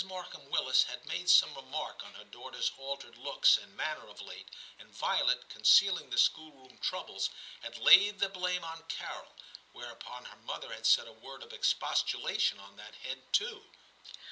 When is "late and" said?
4.19-4.89